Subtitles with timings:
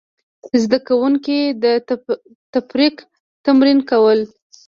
[0.63, 1.65] زده کوونکي د
[2.53, 3.05] تفکر
[3.45, 4.19] تمرین کول.